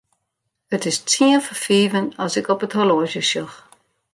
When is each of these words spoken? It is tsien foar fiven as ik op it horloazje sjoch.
It 0.75 0.83
is 0.91 0.97
tsien 1.09 1.41
foar 1.45 1.59
fiven 1.63 2.07
as 2.23 2.33
ik 2.39 2.47
op 2.53 2.63
it 2.65 2.75
horloazje 2.77 3.23
sjoch. 3.31 3.55